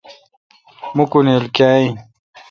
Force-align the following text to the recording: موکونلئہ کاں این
موکونلئہ 0.95 1.47
کاں 1.55 1.75
این 1.79 1.93